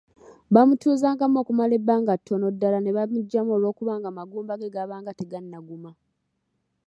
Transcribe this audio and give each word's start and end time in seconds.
Baamutuuzangamu 0.53 1.35
okumala 1.39 1.73
ebbanga 1.79 2.13
ttono 2.19 2.45
ddala 2.53 2.77
ne 2.81 2.91
bamuggyamu 2.97 3.51
olw’okubanga 3.53 4.07
amagumba 4.09 4.53
ge 4.59 4.73
gaabanga 4.75 5.11
tegannaguma. 5.17 5.91